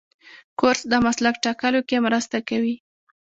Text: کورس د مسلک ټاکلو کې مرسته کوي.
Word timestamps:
کورس 0.59 0.81
د 0.89 0.93
مسلک 1.05 1.35
ټاکلو 1.45 1.81
کې 1.89 1.97
مرسته 2.05 2.37
کوي. 2.49 2.75